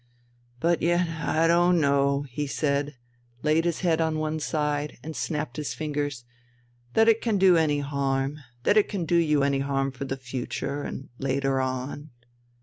[0.59, 2.95] But yet I don't know," he said,
[3.43, 6.25] laid his head on one side and snapped his fingers,
[6.95, 10.17] "that it can do any harm, that it can do you any harm for the
[10.17, 12.09] future and later on...."